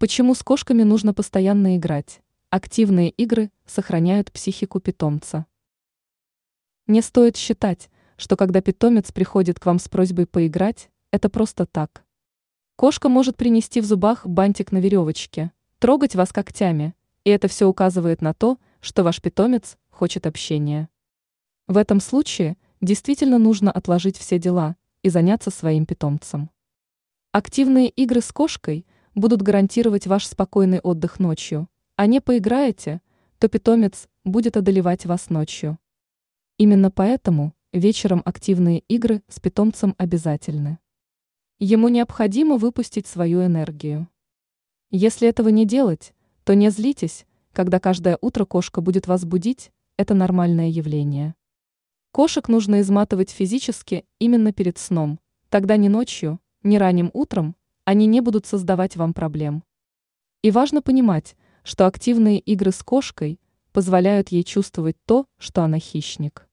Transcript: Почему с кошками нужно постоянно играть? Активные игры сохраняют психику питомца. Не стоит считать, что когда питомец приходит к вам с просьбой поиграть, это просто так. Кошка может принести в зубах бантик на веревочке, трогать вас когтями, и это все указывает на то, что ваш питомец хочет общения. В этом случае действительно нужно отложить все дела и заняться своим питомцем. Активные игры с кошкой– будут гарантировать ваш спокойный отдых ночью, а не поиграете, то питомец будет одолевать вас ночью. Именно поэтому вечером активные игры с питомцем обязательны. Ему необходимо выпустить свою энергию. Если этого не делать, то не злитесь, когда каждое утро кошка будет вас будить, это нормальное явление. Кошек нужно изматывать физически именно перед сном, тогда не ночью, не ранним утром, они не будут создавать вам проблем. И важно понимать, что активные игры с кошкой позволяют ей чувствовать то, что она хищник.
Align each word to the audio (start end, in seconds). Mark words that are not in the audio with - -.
Почему 0.00 0.34
с 0.34 0.42
кошками 0.42 0.82
нужно 0.82 1.12
постоянно 1.12 1.76
играть? 1.76 2.22
Активные 2.48 3.10
игры 3.10 3.50
сохраняют 3.66 4.32
психику 4.32 4.80
питомца. 4.80 5.44
Не 6.86 7.02
стоит 7.02 7.36
считать, 7.36 7.90
что 8.16 8.34
когда 8.34 8.62
питомец 8.62 9.12
приходит 9.12 9.60
к 9.60 9.66
вам 9.66 9.78
с 9.78 9.90
просьбой 9.90 10.26
поиграть, 10.26 10.88
это 11.10 11.28
просто 11.28 11.66
так. 11.66 12.02
Кошка 12.76 13.10
может 13.10 13.36
принести 13.36 13.82
в 13.82 13.84
зубах 13.84 14.26
бантик 14.26 14.72
на 14.72 14.78
веревочке, 14.78 15.52
трогать 15.78 16.14
вас 16.14 16.32
когтями, 16.32 16.94
и 17.24 17.28
это 17.28 17.46
все 17.48 17.66
указывает 17.66 18.22
на 18.22 18.32
то, 18.32 18.56
что 18.80 19.04
ваш 19.04 19.20
питомец 19.20 19.76
хочет 19.90 20.26
общения. 20.26 20.88
В 21.68 21.76
этом 21.76 22.00
случае 22.00 22.56
действительно 22.80 23.36
нужно 23.36 23.70
отложить 23.70 24.16
все 24.16 24.38
дела 24.38 24.76
и 25.02 25.10
заняться 25.10 25.50
своим 25.50 25.84
питомцем. 25.84 26.48
Активные 27.32 27.90
игры 27.90 28.22
с 28.22 28.32
кошкой– 28.32 28.86
будут 29.14 29.42
гарантировать 29.42 30.06
ваш 30.06 30.26
спокойный 30.26 30.80
отдых 30.80 31.18
ночью, 31.18 31.68
а 31.96 32.06
не 32.06 32.20
поиграете, 32.20 33.00
то 33.38 33.48
питомец 33.48 34.08
будет 34.24 34.56
одолевать 34.56 35.06
вас 35.06 35.30
ночью. 35.30 35.78
Именно 36.58 36.90
поэтому 36.90 37.54
вечером 37.72 38.22
активные 38.24 38.80
игры 38.80 39.22
с 39.28 39.40
питомцем 39.40 39.94
обязательны. 39.98 40.78
Ему 41.58 41.88
необходимо 41.88 42.56
выпустить 42.56 43.06
свою 43.06 43.44
энергию. 43.44 44.08
Если 44.90 45.28
этого 45.28 45.48
не 45.48 45.66
делать, 45.66 46.14
то 46.44 46.54
не 46.54 46.70
злитесь, 46.70 47.26
когда 47.52 47.78
каждое 47.78 48.18
утро 48.20 48.44
кошка 48.44 48.80
будет 48.80 49.06
вас 49.06 49.24
будить, 49.24 49.72
это 49.96 50.14
нормальное 50.14 50.68
явление. 50.68 51.34
Кошек 52.12 52.48
нужно 52.48 52.80
изматывать 52.80 53.30
физически 53.30 54.04
именно 54.18 54.52
перед 54.52 54.78
сном, 54.78 55.20
тогда 55.48 55.76
не 55.76 55.88
ночью, 55.88 56.40
не 56.62 56.78
ранним 56.78 57.10
утром, 57.12 57.54
они 57.90 58.06
не 58.06 58.20
будут 58.20 58.46
создавать 58.46 58.94
вам 58.94 59.12
проблем. 59.12 59.64
И 60.42 60.52
важно 60.52 60.80
понимать, 60.80 61.34
что 61.64 61.88
активные 61.88 62.38
игры 62.38 62.70
с 62.70 62.84
кошкой 62.84 63.40
позволяют 63.72 64.28
ей 64.28 64.44
чувствовать 64.44 64.96
то, 65.06 65.26
что 65.38 65.64
она 65.64 65.80
хищник. 65.80 66.48